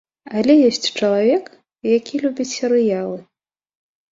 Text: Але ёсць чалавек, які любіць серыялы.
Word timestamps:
Але 0.39 0.53
ёсць 0.69 0.87
чалавек, 0.99 1.45
які 1.97 2.15
любіць 2.25 2.49
серыялы. 2.55 3.17